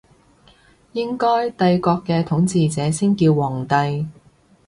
[0.93, 4.07] 應該帝國嘅統治者先叫皇帝